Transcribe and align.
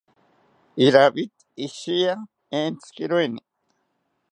Iravid 0.85 1.33
ishiya 1.65 2.13
entzikiroeni 2.59 3.41